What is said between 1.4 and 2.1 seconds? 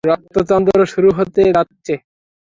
যাচ্ছে।